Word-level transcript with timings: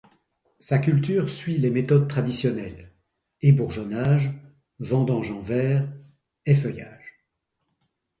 Sa 0.57 0.79
culture 0.79 1.29
suit 1.29 1.57
les 1.59 1.69
méthodes 1.69 2.07
traditionnelles, 2.09 2.91
ébourgeonnage, 3.43 4.31
vendanges 4.79 5.29
en 5.29 5.41
vert, 5.41 5.87
effeuillage. 6.47 7.19